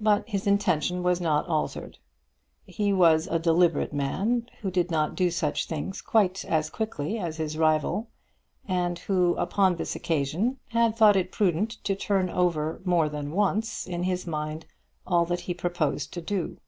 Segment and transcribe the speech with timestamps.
[0.00, 1.98] But his intention was not altered.
[2.66, 7.36] He was a deliberate man, who did not do such things quite as quickly as
[7.36, 8.08] his rival,
[8.66, 13.86] and who upon this occasion had thought it prudent to turn over more than once
[13.86, 14.66] in his mind
[15.06, 16.58] all that he proposed to do.